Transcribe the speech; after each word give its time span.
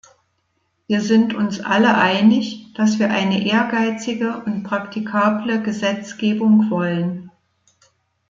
Wir 0.87 0.99
sind 1.01 1.35
uns 1.35 1.59
alle 1.59 1.93
einig, 1.93 2.73
dass 2.73 2.97
wir 2.97 3.11
eine 3.11 3.45
ehrgeizige 3.45 4.39
und 4.47 4.63
praktikable 4.63 5.61
Gesetzgebung 5.61 6.71
wollen. 6.71 7.29